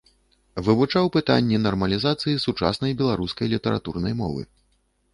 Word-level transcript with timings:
Вывучаў 0.67 1.05
пытанні 1.17 1.61
нармалізацыі 1.67 2.41
сучаснай 2.47 2.99
беларускай 3.05 3.55
літаратурнай 3.57 4.13
мовы. 4.27 4.41